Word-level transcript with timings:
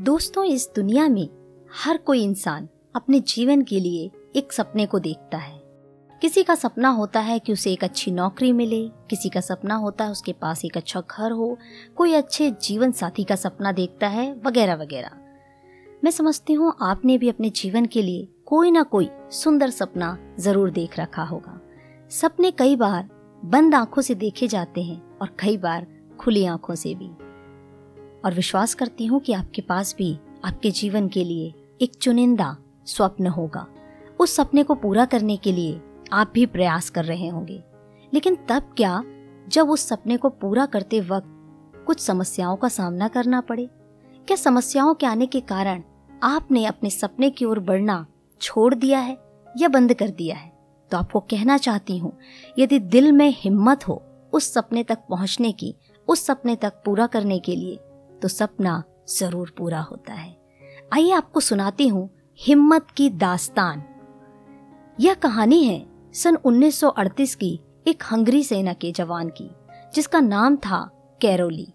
दोस्तों, 0.00 0.44
इस 0.44 0.68
दुनिया 0.76 1.08
में 1.08 1.28
हर 1.84 1.96
कोई 1.96 2.22
इंसान 2.24 2.68
अपने 2.94 3.18
जीवन 3.20 3.62
के 3.62 3.80
लिए 3.80 4.10
एक 4.36 4.52
सपने 4.52 4.86
को 4.86 4.98
देखता 4.98 5.38
है। 5.38 5.58
किसी 6.22 6.42
का 6.42 6.54
सपना 6.54 6.88
होता 6.88 7.20
है 7.20 7.38
कि 7.38 7.52
उसे 7.52 7.72
एक 7.72 7.84
अच्छी 7.84 8.10
नौकरी 8.10 8.52
मिले, 8.52 8.88
किसी 8.88 9.28
का 9.28 9.40
सपना 9.40 9.74
होता 9.74 10.04
है 10.04 10.10
उसके 10.10 10.32
पास 10.32 10.64
एक 10.64 10.76
अच्छा 10.76 11.00
घर 11.00 11.32
हो, 11.32 11.58
कोई 11.96 12.14
अच्छे 12.14 12.50
जीवन 12.50 12.92
साथी 12.92 13.24
का 13.24 13.36
सपना 13.36 13.72
देखता 13.72 14.08
है, 14.08 14.32
वगैरह 14.46 14.74
वगैरह। 14.74 15.10
मैं 16.04 16.10
समझती 16.10 16.52
हूँ 16.52 16.74
आपने 16.82 17.18
भी 17.18 17.28
अपने 17.28 17.50
जीवन 17.50 17.86
के 17.86 18.02
लिए 18.02 18.28
कोई 18.46 18.70
ना 18.70 18.82
कोई 18.82 19.10
सुंदर 19.30 19.70
सपना 19.70 20.16
ज़रूर 20.38 20.70
देख 20.70 20.98
रखा 21.00 21.22
होगा। 21.22 21.60
सपने 22.10 22.50
कई 22.50 22.76
बार 22.76 23.08
बंद 23.44 23.74
आँखों 23.74 24.02
से 24.02 24.14
देखे 24.14 24.48
जाते 24.48 24.82
हैं 24.82 25.18
और 25.18 25.36
कई 25.40 25.56
बार 25.56 25.86
खुली 26.20 26.44
आँखों 26.44 26.74
से 26.74 26.94
भी। 26.94 27.29
और 28.24 28.34
विश्वास 28.34 28.74
करती 28.74 29.06
हूँ 29.06 29.20
कि 29.20 29.32
आपके 29.32 29.62
पास 29.62 29.94
भी, 29.98 30.18
आपके 30.44 30.70
जीवन 30.70 31.08
के 31.08 31.24
लिए 31.24 31.54
एक 31.82 31.94
चुनिंदा 31.94 32.56
स्वप्न 32.86 33.26
होगा। 33.26 33.66
उस 34.20 34.36
सपने 34.36 34.62
को 34.62 34.74
पूरा 34.74 35.04
करने 35.04 35.36
के 35.36 35.52
लिए 35.52 35.80
आप 36.12 36.30
भी 36.34 36.46
प्रयास 36.46 36.90
कर 36.90 37.04
रहे 37.04 37.28
होंगे। 37.28 37.62
लेकिन 38.14 38.36
तब 38.48 38.74
क्या 38.76 39.02
जब 39.48 39.70
उस 39.70 39.88
सपने 39.88 40.16
को 40.16 40.28
पूरा 40.28 40.66
करते 40.66 41.00
वक्त 41.00 41.84
कुछ 41.86 42.00
समस्याओं 42.00 42.56
का 42.56 42.68
सामना 42.68 43.08
करना 43.08 43.40
पड़े? 43.40 43.68
क्या 44.28 44.36
समस्याओं 44.36 44.94
के 44.94 45.06
आने 45.06 45.26
के 45.26 45.40
कारण 45.40 45.82
आपने 46.22 46.64
अपने 46.64 46.90
सपने 46.90 47.30
की 47.30 47.44
ओर 47.44 47.58
बढ़ना 47.58 48.06
छोड़ 48.40 48.74
दिया 48.74 48.98
है 48.98 49.18
या 49.56 49.68
बंद 49.68 49.94
कर 49.94 50.08
दिया 50.08 50.36
है? 50.36 50.52
तो 50.90 50.98
आपको 50.98 51.20
कहना 51.20 51.56
चाहती 51.58 51.98
हूँ, 51.98 52.12
यदि 52.58 52.78
दिल 52.78 53.12
में 53.12 53.34
हिम्मत 53.36 53.88
हो 53.88 54.02
उस 54.32 54.52
सपने 54.52 54.82
तक 54.84 54.98
पहुँचने 55.10 55.52
की, 55.52 55.74
उस 56.08 56.26
सपने 56.26 56.56
तक 56.56 56.72
पूरा 56.84 57.06
करने 57.06 57.38
के 57.38 57.56
लिए 57.56 57.78
तो 58.22 58.28
सपना 58.28 58.82
ज़रूर 59.18 59.54
पूरा 59.58 59.80
होता 59.80 60.12
है। 60.12 60.36
आइए 60.92 61.10
आपको 61.10 61.40
सुनाती 61.40 61.88
हूँ, 61.88 62.08
हिम्मत 62.40 62.86
की 62.96 63.10
दास्तान। 63.10 63.82
यह 65.00 65.14
कहानी 65.14 65.64
है 65.64 65.86
सन 66.12 66.36
1938 66.36 67.34
की 67.34 67.60
एक 67.88 68.02
हंगरी 68.12 68.42
सेना 68.44 68.72
के 68.72 68.92
जवान 68.92 69.28
की, 69.28 69.50
जिसका 69.94 70.20
नाम 70.20 70.56
था 70.56 70.90
कैरोली। 71.20 71.72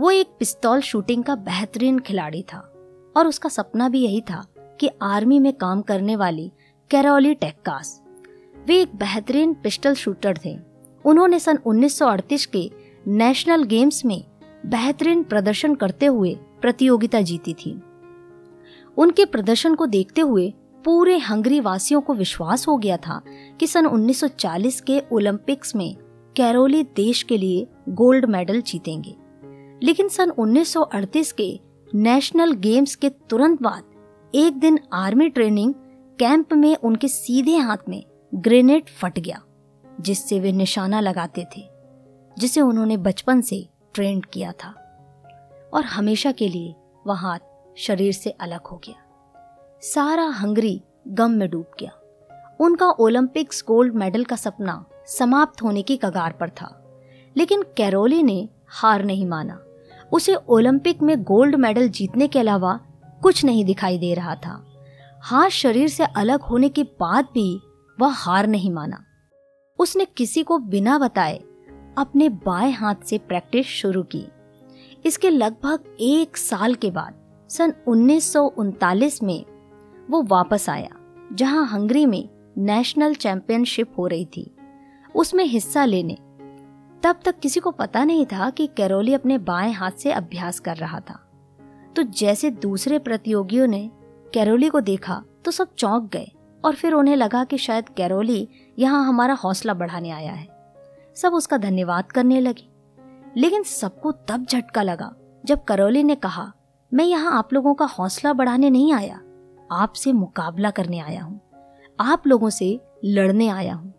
वो 0.00 0.10
एक 0.10 0.26
पिस्तौल 0.38 0.80
शूटिंग 0.80 1.24
का 1.24 1.34
बेहतरीन 1.34 1.98
खिलाड़ी 1.98 2.42
था 2.42 2.58
और 3.16 3.26
उसका 3.26 3.48
सपना 3.48 3.88
भी 3.88 4.00
यही 4.00 4.20
था 4.20 4.44
कि 4.80 4.90
आर्मी 5.02 5.38
में 5.38 5.52
काम 5.52 5.82
करने 5.82 6.16
वाली 6.16 6.52
कैरोली 6.90 7.34
टेक्कास। 7.34 8.00
वे 8.66 8.80
एक 8.80 8.96
बेहतरीन 8.96 9.54
पिस्टल 9.54 9.94
शूटर 9.94 10.38
थे। 10.44 10.58
उन्होंने 11.04 11.38
सन 11.38 11.58
1938 11.66 12.46
के 12.46 12.70
नेशनल 13.06 13.64
गेम्स 13.64 14.04
में 14.04 14.24
बेहतरीन 14.66 15.22
प्रदर्शन 15.22 15.74
करते 15.74 16.06
हुए 16.06 16.38
प्रतियोगिता 16.60 17.20
जीती 17.20 17.54
थी। 17.54 17.82
उनके 18.96 19.24
प्रदर्शन 19.24 19.74
को 19.74 19.86
देखते 19.86 20.20
हुए 20.20 20.54
पूरे 20.84 21.18
हंगरी 21.18 21.60
वासियों 21.60 22.00
को 22.00 22.14
विश्वास 22.14 22.68
हो 22.68 22.76
गया 22.76 22.96
था 22.96 23.22
कि 23.60 23.66
सन 23.66 23.86
1940 23.86 24.80
के 24.80 25.02
ओलंपिक्स 25.12 25.76
में 25.76 25.96
कैरोली 26.36 26.82
देश 26.82 27.22
के 27.22 27.38
लिए 27.38 27.66
गोल्ड 27.88 28.24
मेडल 28.24 28.60
जीतेंगे। 28.62 29.16
लेकिन 29.82 30.08
सन 30.08 30.30
1938 30.30 31.32
के 31.32 31.60
नेशनल 31.94 32.52
गेम्स 32.52 32.94
के 32.94 33.08
तुरंत 33.08 33.62
बाद 33.62 33.82
एक 34.34 34.58
दिन 34.58 34.78
आर्मी 34.92 35.28
ट्रेनिंग 35.28 35.74
कैंप 36.18 36.52
में 36.52 36.76
उनके 36.76 37.08
सीधे 37.08 37.56
हाथ 37.56 37.76
में 37.88 38.04
ग्रेनेड 38.34 38.84
फट 38.88 39.18
गया, 39.18 39.42
जिससे 40.00 40.40
वे 40.40 40.52
निशाना 40.52 41.00
लगाते 41.00 41.46
थे, 41.56 41.68
जिसे 42.38 42.60
उन्होंने 42.60 42.96
बचपन 42.96 43.40
से 43.40 43.68
ट्रेंड 43.94 44.26
किया 44.26 44.52
था 44.52 44.68
और 45.74 45.84
हमेशा 45.84 46.32
के 46.32 46.48
लिए 46.48 46.74
वह 47.06 47.14
हाथ 47.14 47.38
शरीर 47.76 48.12
से 48.12 48.30
अलग 48.30 48.66
हो 48.66 48.76
गया। 48.76 48.94
सारा 49.82 50.24
हंगरी 50.24 50.80
गम 51.08 51.30
में 51.30 51.48
डूब 51.50 51.66
गया। 51.80 51.90
उनका 52.60 52.90
ओलंपिक्स 52.90 53.64
गोल्ड 53.66 53.94
मेडल 53.94 54.24
का 54.24 54.36
सपना 54.36 54.84
समाप्त 55.06 55.62
होने 55.62 55.82
की 55.82 55.96
कगार 55.96 56.32
पर 56.32 56.50
था, 56.50 56.68
लेकिन 57.36 57.62
कैरोली 57.76 58.22
ने 58.22 58.48
हार 58.68 59.04
नहीं 59.04 59.26
माना। 59.26 59.60
उसे 60.12 60.34
ओलंपिक 60.34 61.02
में 61.02 61.22
गोल्ड 61.22 61.54
मेडल 61.54 61.88
जीतने 61.88 62.28
के 62.28 62.38
अलावा 62.38 62.80
कुछ 63.22 63.44
नहीं 63.44 63.64
दिखाई 63.64 63.98
दे 63.98 64.14
रहा 64.14 64.34
था। 64.34 64.64
हाथ 65.22 65.48
शरीर 65.48 65.88
से 65.88 66.04
अलग 66.04 66.40
होने 66.40 66.68
के 66.68 66.82
बाद 66.82 67.24
भी 67.24 67.60
वह 68.00 68.12
हार 68.12 68.46
नहीं 68.46 68.70
माना। 68.70 69.04
उसने 69.78 70.04
किसी 70.04 70.42
को 70.42 70.58
बिना 70.58 70.98
बताए 70.98 71.40
अपने 71.96 72.28
बाएँ 72.28 72.72
हाथ 72.72 72.94
से 73.04 73.18
प्रैक्टिस 73.18 73.66
शुरू 73.66 74.02
की। 74.02 74.24
इसके 75.06 75.30
लगभग 75.30 75.96
एक 76.00 76.36
साल 76.36 76.74
के 76.74 76.90
बाद, 76.90 77.14
सन 77.50 77.72
उन्नीस 77.86 78.32
सौ 78.32 78.44
उनतालीस 78.46 79.22
में, 79.22 79.44
वो 80.10 80.22
वापस 80.22 80.68
आया, 80.68 80.90
जहाँ 81.32 81.66
हंगरी 81.66 82.06
में 82.06 82.28
नेशनल 82.58 83.14
चैंपियनशिप 83.14 83.92
हो 83.98 84.06
रही 84.06 84.24
थी। 84.26 84.54
उसमें 85.14 85.44
हिस्सा 85.44 85.84
लेने। 85.84 86.14
तब 87.02 87.20
तक 87.24 87.38
किसी 87.38 87.60
को 87.60 87.70
पता 87.70 88.04
नहीं 88.04 88.26
था 88.26 88.50
कि 88.50 88.66
कैरोली 88.66 89.14
अपने 89.14 89.38
बाएँ 89.38 89.72
हाथ 89.72 89.90
से 89.90 90.12
अभ्यास 90.12 90.60
कर 90.60 90.76
रहा 90.76 91.00
था। 91.00 91.20
तो 91.96 92.02
जैसे 92.02 92.50
दूसरे 92.50 92.98
प्रतियोगियों 92.98 93.66
ने 93.66 93.90
कैरोली 94.34 94.68
को 94.68 94.80
देखा 94.80 95.22
तो 95.44 95.50
सब 95.50 95.74
चौंक 95.74 96.10
गए, 96.12 96.30
और 96.64 96.74
फिर 96.74 96.92
उन्हें 96.92 97.16
लगा 97.16 97.44
कि 97.44 97.58
शायद 97.58 97.88
कैरोली 97.88 98.48
यहाँ 98.78 99.06
हमारा 99.08 99.34
हौसला 99.34 99.74
बढ़ाने 99.74 100.10
आया 100.10 100.32
है। 100.32 100.53
सब 101.16 101.34
उसका 101.34 101.56
धन्यवाद 101.56 102.12
करने 102.12 102.40
लगे। 102.40 102.68
लेकिन 103.36 103.62
सबको 103.62 104.12
तब 104.12 104.46
झटका 104.50 104.82
लगा 104.82 105.14
जब 105.44 105.64
करोली 105.64 106.02
ने 106.02 106.14
कहा, 106.14 106.52
मैं 106.94 107.04
यहाँ 107.04 107.38
आप 107.38 107.52
लोगों 107.52 107.74
का 107.74 107.84
हौसला 107.84 108.32
बढ़ाने 108.32 108.70
नहीं 108.70 108.92
आया। 108.92 109.20
आपसे 109.72 110.12
मुकाबला 110.12 110.70
करने 110.70 110.98
आया 110.98 111.22
हूँ। 111.22 111.40
आप 112.00 112.26
लोगों 112.26 112.50
से 112.50 112.80
लड़ने 113.04 113.48
आया 113.48 113.74
हूँ। 113.74 113.94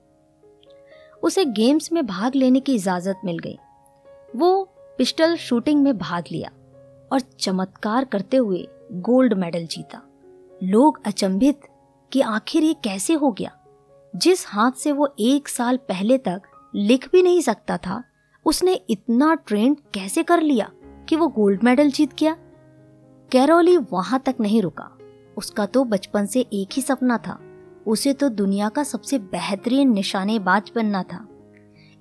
उसे 1.23 1.45
गेम्स 1.45 1.91
में 1.91 2.05
भाग 2.05 2.35
लेने 2.35 2.59
की 2.59 2.75
इजाज़त 2.75 3.15
मिल 3.25 3.39
गई। 3.39 3.59
वो 4.35 4.69
पिस्टल 4.97 5.35
शूटिंग 5.35 5.83
में 5.83 5.97
भाग 5.97 6.23
लिया 6.31 6.51
और 7.11 7.19
चमत्कार 7.19 8.05
करते 8.05 8.37
हुए 8.37 8.67
गोल्ड 8.91 9.33
मेडल 9.33 9.65
जीता। 9.65 10.01
लोग 10.63 11.01
अचंभित 11.05 11.61
कि 12.11 12.21
आखिर 12.21 12.63
ये 12.63 12.73
कैसे 12.73 13.13
हो 13.13 13.31
गया? 13.31 13.57
जिस 14.15 14.45
हाथ 14.47 14.71
से 14.71 14.91
वो 14.91 15.15
एक 15.19 15.47
साल 15.47 15.77
पहले 15.77 16.17
तक 16.17 16.41
लिख 16.75 17.11
भी 17.11 17.21
नहीं 17.21 17.41
सकता 17.41 17.77
था। 17.77 18.03
उसने 18.45 18.73
इतना 18.73 19.35
ट्रेंड 19.35 19.77
कैसे 19.93 20.23
कर 20.23 20.41
लिया 20.41 20.71
कि 21.09 21.15
वो 21.15 21.27
गोल्ड 21.27 21.63
मेडल 21.63 21.91
जीत 21.91 22.13
गया? 22.19 22.33
कैरोली 23.31 23.77
वहाँ 23.77 24.19
तक 24.19 24.35
नहीं 24.39 24.61
रुका। 24.61 24.97
उसका 25.37 25.65
तो 25.65 25.83
बचपन 25.83 26.25
से 26.25 26.39
एक 26.39 26.69
ही 26.73 26.81
सपना 26.81 27.17
था। 27.17 27.39
उसे 27.87 28.13
तो 28.13 28.29
दुनिया 28.29 28.69
का 28.69 28.83
सबसे 28.83 29.19
बेहतरीन 29.19 29.93
निशानेबाज 29.93 30.71
बनना 30.75 31.03
था। 31.03 31.27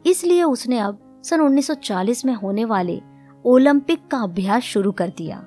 इसलिए 0.07 0.43
उसने 0.43 0.79
अब 0.79 1.23
सन 1.25 1.41
1940 1.41 2.25
में 2.25 2.35
होने 2.35 2.65
वाले 2.65 3.01
ओलंपिक 3.45 4.07
का 4.07 4.19
अभ्यास 4.19 4.63
शुरू 4.63 4.93
कर 4.93 5.09
दिया 5.09 5.47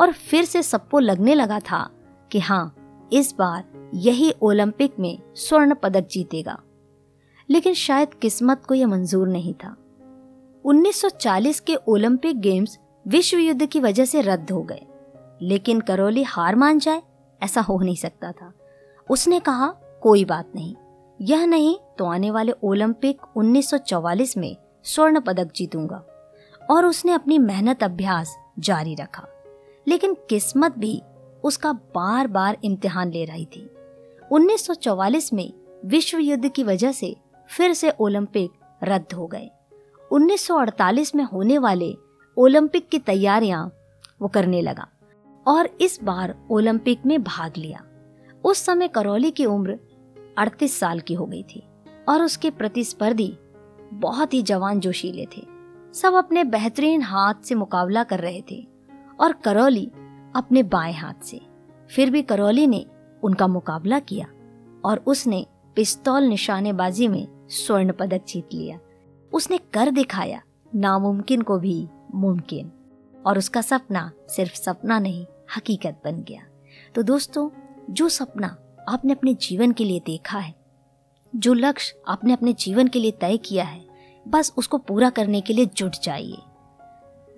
और 0.00 0.12
फिर 0.12 0.44
से 0.44 0.62
सबको 0.62 0.98
लगने 0.98 1.34
लगा 1.34 1.58
था 1.58 1.90
कि 2.32 2.38
हाँ 2.38 2.74
इस 3.12 3.34
बार 3.38 3.90
यही 3.94 4.34
ओलंपिक 4.42 4.94
में 4.98 5.22
स्वर्ण 5.34 5.74
पदक 5.74 6.08
जीतेगा। 6.10 6.62
लेकिन 7.50 7.74
शायद 7.74 8.14
किस्मत 8.14 8.64
को 8.64 8.74
यह 8.74 8.86
मंजूर 8.86 9.28
नहीं 9.28 9.54
था। 9.54 9.76
1940 10.64 11.60
के 11.60 11.74
ओलंपिक 11.74 12.40
गेम्स 12.40 12.78
विश्व 13.06 13.38
युद्ध 13.38 13.66
की 13.66 13.80
वजह 13.80 14.04
से 14.04 14.20
रद्द 14.20 14.50
हो 14.50 14.62
गए। 14.62 14.80
लेकिन 15.42 15.80
करौली 15.80 16.22
हार 16.22 16.56
मान 16.56 16.78
जाए, 16.78 17.02
ऐसा 17.42 17.60
हो 17.60 17.78
नहीं 17.78 17.96
सकता 17.96 18.32
था। 18.32 18.52
उसने 19.10 19.40
कहा, 19.40 19.66
कोई 20.02 20.24
बात 20.24 20.52
नहीं। 20.54 20.74
यह 21.20 21.46
नहीं 21.46 21.78
तो 21.98 22.04
आने 22.04 22.30
वाले 22.30 22.52
ओलंपिक 22.62 23.20
1944 23.36 24.36
में 24.36 24.56
स्वर्ण 24.84 25.20
पदक 25.20 25.52
जीतूँगा। 25.56 26.04
और 26.70 26.86
उसने 26.86 27.12
अपनी 27.12 27.38
मेहनत 27.38 27.82
अभ्यास 27.82 28.36
जारी 28.58 28.94
रखा। 28.94 29.26
लेकिन 29.88 30.14
किस्मत 30.14 30.78
भी 30.78 31.02
उसका 31.44 31.72
बार 31.72 32.26
बार 32.26 32.58
इम्तिहान 32.64 33.10
ले 33.10 33.24
रही 33.24 33.44
थी। 33.44 33.70
1944 34.32 35.32
में 35.32 35.52
विश्व 35.84 36.18
युद्ध 36.18 36.48
की 36.48 36.64
वजह 36.64 36.92
से 36.92 37.16
फिर 37.56 37.72
से 37.72 37.92
ओलंपिक 38.00 38.50
रद्द 38.84 39.12
हो 39.12 39.26
गए। 39.26 39.50
1948 40.12 41.14
में 41.14 41.24
होने 41.24 41.58
वाले 41.58 41.96
ओलंपिक 42.36 42.88
की 42.88 42.98
तैयारियाँ 42.98 43.72
वो 44.22 44.28
करने 44.28 44.62
लगा 44.62 44.88
और 45.46 45.66
इस 45.80 45.98
बार 46.02 46.46
ओलंपिक 46.50 47.06
में 47.06 47.22
भाग 47.22 47.52
लिया। 47.56 47.84
उस 48.44 48.58
समय 48.58 48.88
करौली 48.88 49.30
की 49.30 49.44
उम्र 49.44 49.78
38 50.38 50.78
साल 50.78 51.00
की 51.00 51.14
हो 51.14 51.26
गई 51.26 51.42
थी 51.42 51.62
और 52.08 52.22
उसके 52.22 52.50
प्रतिस्पर्धी 52.50 53.38
बहुत 53.92 54.34
ही 54.34 54.42
जवान 54.42 54.80
जोशीले 54.80 55.26
थे। 55.36 55.46
सब 55.94 56.14
अपने 56.14 56.44
बेहतरीन 56.44 57.02
हाथ 57.02 57.34
से 57.44 57.54
मुकाबला 57.54 58.04
कर 58.04 58.18
रहे 58.18 58.42
थे 58.50 58.68
और 59.20 59.32
करौली 59.32 59.86
अपने 60.36 60.62
बाएँ 60.62 60.94
हाथ 60.94 61.24
से। 61.24 61.40
फिर 61.90 62.10
भी 62.10 62.22
करौली 62.22 62.66
ने 62.66 62.86
उनका 63.22 63.46
मुकाबला 63.46 63.98
किया 63.98 64.26
और 64.84 65.02
उसने 65.06 65.46
पिस्तौल 65.76 66.22
निशानेबाजी 66.22 67.08
में 67.08 67.37
स्वर्ण 67.50 67.92
पदक 67.92 68.24
जीत 68.28 68.48
लिया। 68.54 68.78
उसने 69.32 69.58
कर 69.58 69.90
दिखाया, 69.90 70.42
नामुमकिन 70.74 71.42
को 71.42 71.58
भी 71.58 71.88
मुमकिन। 72.14 72.72
और 73.26 73.38
उसका 73.38 73.60
सपना 73.60 74.12
सिर्फ़ 74.28 74.54
सपना 74.54 74.98
नहीं, 74.98 75.26
हकीकत 75.56 76.00
बन 76.04 76.22
गया। 76.22 76.42
तो 76.94 77.02
दोस्तों, 77.02 77.50
जो 77.90 78.08
सपना 78.08 78.56
आपने 78.88 79.12
अपने 79.12 79.34
जीवन 79.34 79.72
के 79.72 79.84
लिए 79.84 80.00
देखा 80.06 80.38
है, 80.38 80.54
जो 81.36 81.54
लक्ष्य 81.54 82.02
आपने 82.08 82.32
अपने 82.32 82.52
जीवन 82.52 82.88
के 82.88 82.98
लिए 82.98 83.10
तय 83.10 83.36
किया 83.36 83.64
है, 83.64 83.84
बस 84.28 84.52
उसको 84.56 84.78
पूरा 84.78 85.10
करने 85.10 85.40
के 85.40 85.52
लिए 85.52 85.66
जुट 85.66 85.96
जाइए। 86.02 86.38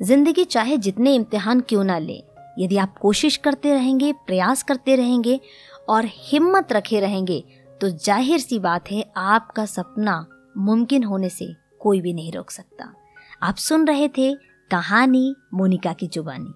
ज़िंदगी 0.03 0.45
चाहे 0.45 0.77
जितने 0.77 1.15
इम्तिहान 1.15 1.61
क्यों 1.61 1.85
ना 1.85 1.99
ले, 1.99 2.25
यदि 2.59 2.77
आप 2.77 2.99
कोशिश 2.99 3.37
करते 3.37 3.75
रहेंगे, 3.75 4.13
प्रयास 4.13 4.63
करते 4.63 4.97
रहेंगे 4.97 5.41
और 5.89 6.05
हिम्मत 6.07 6.73
रखे 6.73 7.01
रहेंगे 7.01 7.45
तो 7.81 7.89
ज़ाहिर 7.89 8.39
सी 8.41 8.59
बात 8.59 8.91
है, 8.91 9.05
आपका 9.17 9.65
सपना 9.67 10.27
मुमकिन 10.57 11.05
होने 11.05 11.29
से 11.29 11.47
कोई 11.81 12.01
भी 12.01 12.13
नहीं 12.13 12.33
रोक 12.33 12.51
सकता। 12.51 12.93
आप 13.43 13.57
सुन 13.57 13.87
रहे 13.87 14.09
थे 14.09 14.35
कहानी 14.71 15.35
मोनिका 15.55 15.93
की 15.93 16.07
जुबानी। 16.07 16.53